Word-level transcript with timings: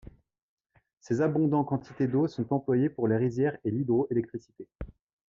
Ces 0.99 1.21
abondants 1.21 1.63
quantités 1.63 2.07
d'eau 2.07 2.27
sont 2.27 2.51
employées 2.53 2.89
pour 2.89 3.07
les 3.07 3.17
rizières 3.17 3.59
et 3.63 3.69
l'hydroélectricité. 3.69 4.67